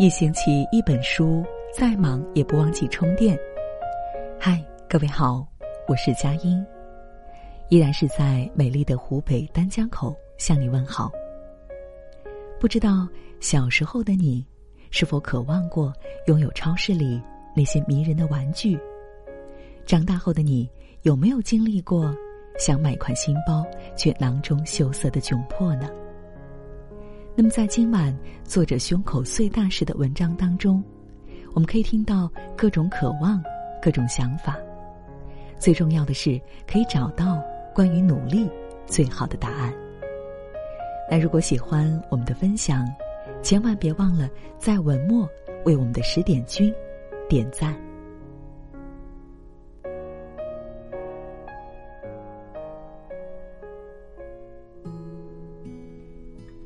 [0.00, 1.44] 一星期一本书，
[1.74, 3.36] 再忙也不忘记充电。
[4.38, 5.44] 嗨，各位好，
[5.88, 6.64] 我是佳音，
[7.68, 11.10] 依然是在美丽的湖北丹江口向你问好。
[12.60, 13.08] 不知道
[13.40, 14.46] 小时候的你，
[14.92, 15.92] 是否渴望过
[16.28, 17.20] 拥有超市里
[17.52, 18.78] 那些迷人的玩具？
[19.84, 20.70] 长大后的你，
[21.02, 22.14] 有没有经历过
[22.56, 25.90] 想买款新包却囊中羞涩的窘迫呢？
[27.40, 30.82] 那么，在今晚作者胸口碎大石的文章当中，
[31.54, 33.40] 我们可以听到各种渴望、
[33.80, 34.58] 各种想法。
[35.56, 37.40] 最重要的是，可以找到
[37.72, 38.50] 关于努力
[38.86, 39.72] 最好的答案。
[41.08, 42.84] 那如果喜欢我们的分享，
[43.40, 44.28] 千万别忘了
[44.58, 45.24] 在文末
[45.64, 46.74] 为我们的十点君
[47.28, 47.72] 点赞。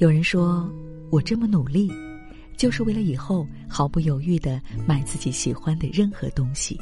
[0.00, 0.66] 有人说，
[1.10, 1.92] 我这么努力，
[2.56, 6.80] 就是为了以后毫不犹豫的买自己喜欢的任何东西，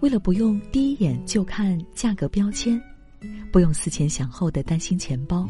[0.00, 2.78] 为了不用第一眼就看价格标签，
[3.50, 5.48] 不用思前想后的担心钱包，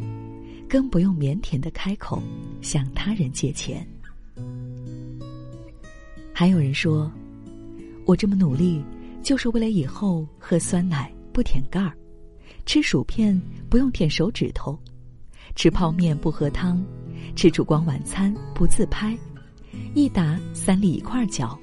[0.69, 2.23] 更不用腼腆的开口
[2.61, 3.85] 向他人借钱。
[6.33, 7.11] 还有人说，
[8.07, 8.81] 我这么努力，
[9.21, 11.93] 就是为了以后喝酸奶不舔盖儿，
[12.65, 13.37] 吃薯片
[13.69, 14.79] 不用舔手指头。
[15.55, 16.83] 吃泡面不喝汤，
[17.37, 19.17] 吃烛光晚餐不自拍，
[19.95, 21.59] 一打三粒一块嚼，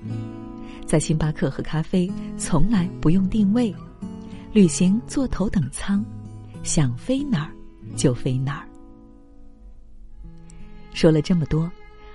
[0.86, 3.74] 在星巴克喝咖啡从来不用定位，
[4.54, 6.06] 旅行坐头等舱，
[6.64, 7.52] 想飞哪儿
[7.96, 8.68] 就飞哪儿。
[10.94, 11.70] 说了这么多，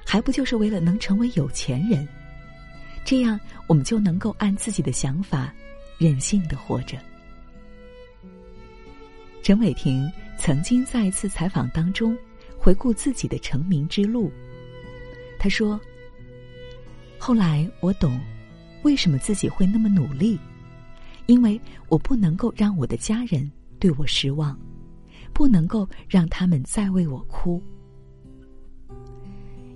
[0.06, 2.06] 还不就是为了能成为有钱人？
[3.05, 5.52] 这样我们就能够按自己的想法，
[5.98, 6.97] 任性的活着。
[9.42, 10.11] 陈伟霆。
[10.39, 12.17] 曾经在一次采访当中，
[12.58, 14.30] 回顾自己的成名之路。
[15.39, 15.80] 他说
[17.18, 18.20] ：“后来我懂，
[18.83, 20.39] 为什么自己会那么努力，
[21.27, 24.58] 因为我不能够让我的家人对我失望，
[25.33, 27.62] 不能够让他们再为我哭。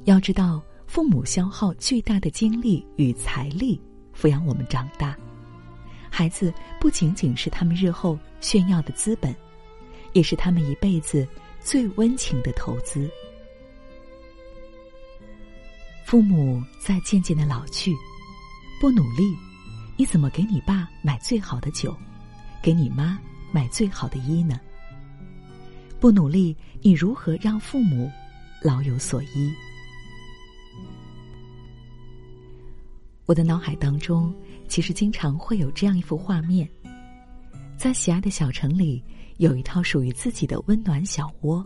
[0.04, 3.80] 要知道，父母消耗巨大的精力与财力
[4.14, 5.16] 抚养我们长大，
[6.10, 9.34] 孩子不仅仅是他们日后炫耀的资本。”
[10.12, 11.26] 也是他们一辈子
[11.60, 13.10] 最温情的投资。
[16.04, 17.94] 父母在渐渐的老去，
[18.80, 19.36] 不努力，
[19.96, 21.94] 你怎么给你爸买最好的酒，
[22.62, 23.18] 给你妈
[23.52, 24.58] 买最好的衣呢？
[26.00, 28.10] 不努力，你如何让父母
[28.62, 29.52] 老有所依？
[33.26, 34.34] 我的脑海当中，
[34.66, 36.66] 其实经常会有这样一幅画面，
[37.76, 39.04] 在喜爱的小城里。
[39.38, 41.64] 有一套属于自己的温暖小窝，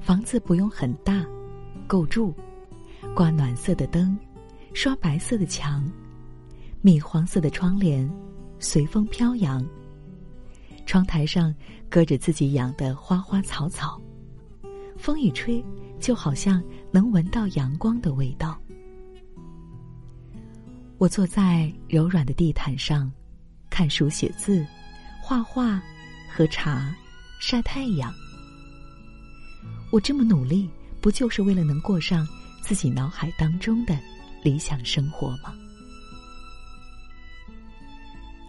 [0.00, 1.24] 房子不用很大，
[1.86, 2.34] 够住，
[3.14, 4.18] 挂暖色的灯，
[4.74, 5.88] 刷白色的墙，
[6.82, 8.10] 米黄色的窗帘，
[8.58, 9.64] 随风飘扬。
[10.84, 11.54] 窗台上
[11.88, 14.00] 搁着自己养的花花草草，
[14.96, 15.64] 风一吹，
[16.00, 18.60] 就好像能闻到阳光的味道。
[20.98, 23.08] 我坐在柔软的地毯上，
[23.70, 24.66] 看书写字，
[25.22, 25.80] 画画。
[26.32, 26.94] 喝茶，
[27.40, 28.14] 晒太阳。
[29.90, 30.70] 我这么努力，
[31.00, 32.26] 不就是为了能过上
[32.62, 33.98] 自己脑海当中的
[34.42, 35.52] 理想生活吗？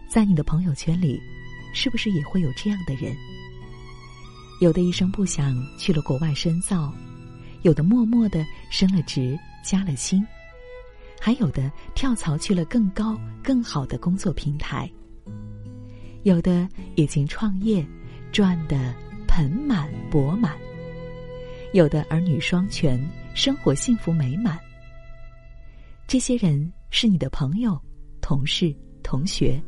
[0.09, 1.19] 在你的朋友圈里，
[1.73, 3.15] 是不是也会有这样的人？
[4.61, 6.93] 有的一声不响去了国外深造，
[7.63, 10.23] 有的默默的升了职加了薪，
[11.19, 14.89] 还有的跳槽去了更高更好的工作平台。
[16.23, 17.85] 有的已经创业，
[18.31, 18.93] 赚得
[19.27, 20.51] 盆满钵满；
[21.73, 24.59] 有的儿女双全，生活幸福美满。
[26.07, 27.79] 这些人是你的朋友、
[28.21, 29.59] 同事、同学，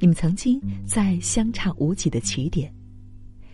[0.00, 2.72] 你们曾经在相差无几的起点，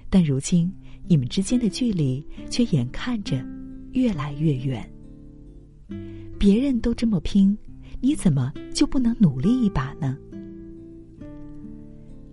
[0.08, 0.72] 但如今
[1.06, 3.44] 你们之间的距离却眼看着
[3.92, 4.88] 越来越远。
[6.38, 7.56] 别人都这么拼，
[8.00, 10.16] 你怎么就不能努力一把呢？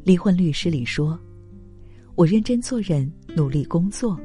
[0.03, 1.19] 离婚律师里说
[2.15, 4.19] ：“我认真做人，努力工作，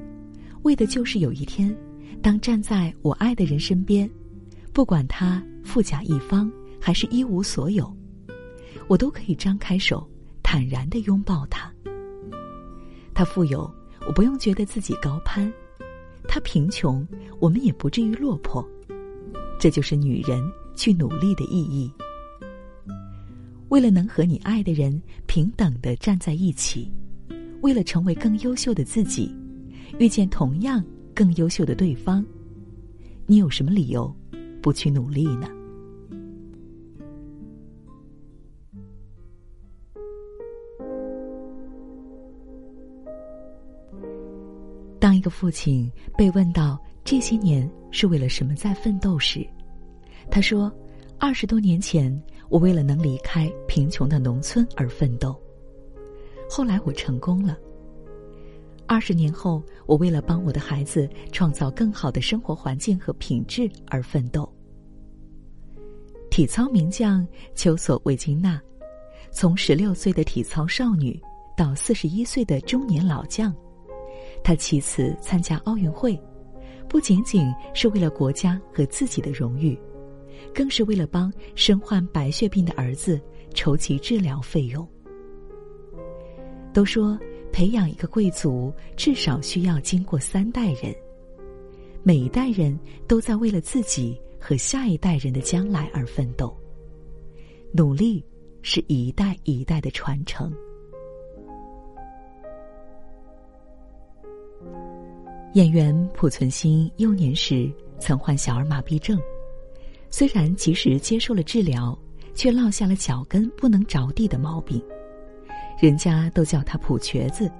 [0.62, 1.76] 为的就是有一天，
[2.22, 4.08] 当站在我爱的人身边，
[4.72, 6.50] 不管他富甲一方
[6.80, 7.94] 还是一无所有，
[8.86, 10.08] 我都可以张开手，
[10.42, 11.70] 坦然的拥抱他。
[13.12, 13.70] 他富有，
[14.06, 15.50] 我不用觉得自己高攀；
[16.28, 17.06] 他贫穷，
[17.40, 18.66] 我们也不至于落魄。
[19.58, 20.42] 这就是女人
[20.74, 21.92] 去努力的意义。”
[23.68, 26.92] 为了能和你爱的人平等的站在一起，
[27.62, 29.34] 为了成为更优秀的自己，
[29.98, 30.84] 遇见同样
[31.14, 32.24] 更优秀的对方，
[33.26, 34.14] 你有什么理由
[34.62, 35.48] 不去努力呢？
[45.00, 49.46] 当一个父亲被问到这些年是为了什么在奋斗时，
[50.30, 50.72] 他说
[51.20, 52.10] ：“二十多年前，
[52.48, 55.34] 我为了能离开贫穷的农村而奋斗。
[56.48, 57.58] 后来我成功了。
[58.86, 64.48] 二十年后，我为了帮我的孩子创造更好的生活环境和品质而奋斗。”
[66.30, 68.60] 体操名将丘索维金娜，
[69.30, 71.20] 从十六岁的体操少女
[71.56, 73.54] 到四十一岁的中年老将。
[74.42, 76.20] 他其次参加奥运会，
[76.88, 79.78] 不仅仅是为了国家和自己的荣誉，
[80.54, 83.20] 更是为了帮身患白血病的儿子
[83.52, 84.86] 筹集治疗费用。
[86.72, 87.18] 都说
[87.52, 90.94] 培养一个贵族至少需要经过三代人，
[92.02, 92.76] 每一代人
[93.06, 96.56] 都在为了自己和下一代人的将来而奋斗。
[97.72, 98.24] 努力
[98.62, 100.52] 是一代一代的传承。
[105.54, 109.16] 演员濮存昕幼年时曾患小儿麻痹症，
[110.16, 111.98] 虽然及时接受了治疗，
[112.36, 114.80] 却落下了脚跟不能着地的毛病，
[115.76, 117.50] 人家都叫他“普瘸子”，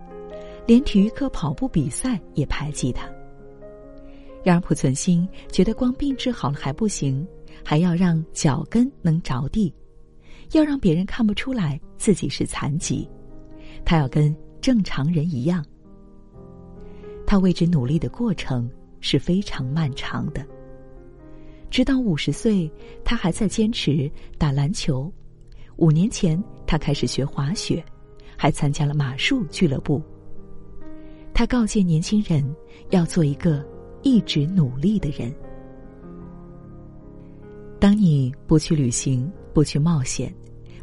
[0.64, 3.10] 连体育课跑步比赛也排挤他。
[4.44, 7.26] 然而濮存昕觉得光病治好了还不行，
[7.64, 9.74] 还要让脚跟能着地，
[10.52, 13.08] 要让别人看不出来自己是残疾，
[13.84, 15.66] 他要跟正常人一样。
[17.26, 18.70] 他为之努力的过程
[19.00, 20.46] 是非常漫长的。
[21.74, 22.70] 直到五十岁，
[23.04, 25.12] 他还在坚持打篮球。
[25.74, 27.84] 五年前，他开始学滑雪，
[28.36, 30.00] 还参加了马术俱乐部。
[31.34, 32.48] 他告诫年轻人
[32.90, 33.66] 要做一个
[34.04, 35.34] 一直努力的人。
[37.80, 40.32] 当你不去旅行，不去冒险，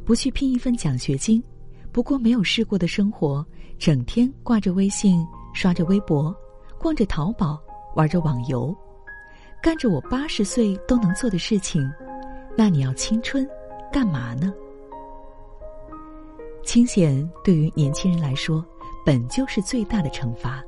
[0.04, 1.42] 不去拼一份奖学金，
[1.94, 3.46] 不过没有试过的生活，
[3.80, 5.26] 整天挂着微信。
[5.54, 6.36] 刷着微博，
[6.78, 7.58] 逛着淘宝，
[7.96, 8.76] 玩着网游，
[9.62, 11.88] 干着我八十岁都能做的事情，
[12.58, 13.48] 那你要青春，
[13.94, 14.52] 干嘛呢？
[16.64, 18.66] 清闲对于年轻人来说，
[19.06, 20.64] 本就是最大的惩罚。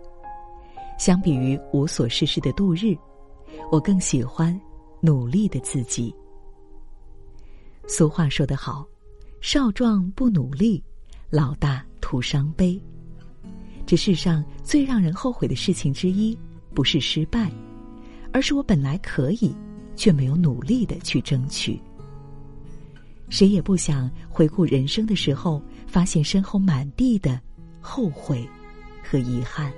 [0.99, 2.95] 相比于无所事事的度日，
[3.71, 4.59] 我更喜欢
[5.01, 6.13] 努力的自己。
[7.87, 8.87] 俗话说得好，
[9.41, 10.83] 少壮不努力，
[11.31, 12.79] 老大徒伤悲。
[13.87, 16.37] 这世上最让人后悔的事情之一，
[16.75, 17.51] 不是失败，
[18.33, 19.56] 而是我本来可以，
[19.95, 21.80] 却没有努力的去争取。
[23.30, 27.39] 谁也不想回顾人生的时候，发现身后满地的
[27.80, 28.47] 后悔
[29.03, 29.71] 和遗憾。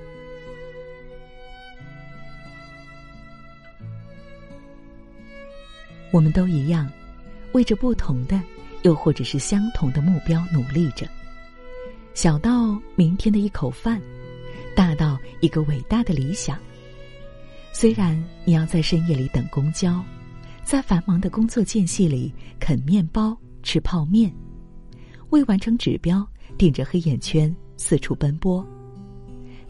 [6.12, 6.90] 我们都一样，
[7.51, 8.42] 为着不同的，
[8.84, 11.06] 又或者是相同的目标努力着。
[12.13, 14.01] 小到明天的一口饭，
[14.74, 16.58] 大到一个伟大的理想。
[17.77, 20.01] 虽然你要在深夜里等公交，
[20.63, 24.34] 在繁忙的工作间隙里啃面包、吃泡面，
[25.32, 26.25] 未完成指标
[26.58, 28.65] 顶着黑眼圈四处奔波，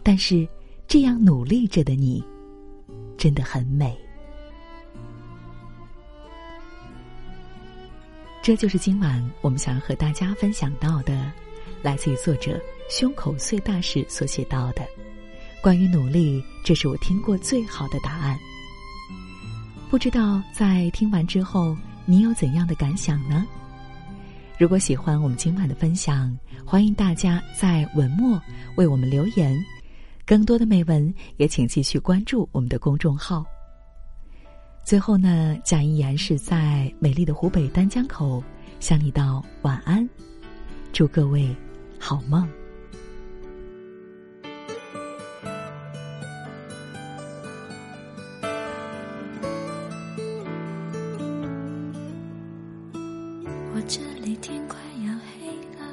[0.03, 0.47] 但是
[0.87, 2.23] 这样努力着的你，
[3.17, 3.97] 真的很美。
[8.43, 11.31] 这就是今晚我们想要和大家分享到的。
[11.81, 14.85] 来自于作者胸口碎大石所写到的，
[15.65, 18.37] 关于努力，这是我听过最好的答案。
[19.89, 23.43] 不知道在听完之后，你有怎样的感想呢？
[24.59, 28.39] 如果喜欢我们今晚的分享，欢迎大家在文末
[28.75, 29.59] 为我们留言。
[30.23, 33.43] 更多的美文，也请继续关注我们的公众号。
[34.83, 38.43] 最后呢，贾一言是在美丽的湖北丹江口
[38.79, 40.07] 向你道晚安，
[40.93, 41.49] 祝各位。
[41.99, 42.47] 好梦。
[53.87, 55.45] 这里天快要黑
[55.77, 55.85] 了，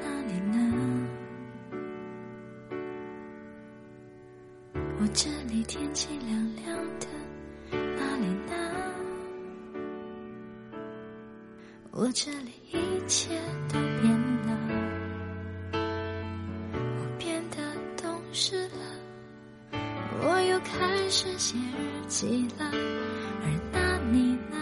[0.00, 1.08] 哪里呢？
[4.98, 7.06] 我这里天气凉凉的，
[7.70, 8.52] 哪里呢？
[11.90, 13.38] 我这里一切
[13.68, 14.22] 都变。
[21.14, 22.70] 是写日记了，
[23.42, 24.61] 而那你呢？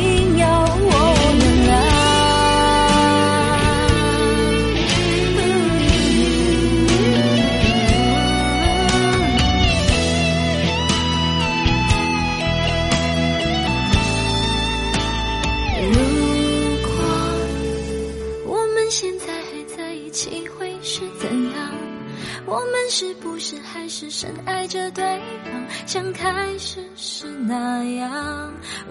[25.91, 28.09] 像开始时那样？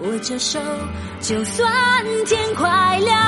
[0.03, 0.59] 握着手，
[1.19, 1.67] 就算
[2.27, 3.19] 天快亮。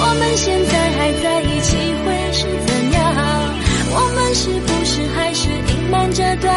[0.00, 3.14] 我们现在还在一起，会是怎样？
[3.88, 6.50] 我们是不是还是隐瞒着对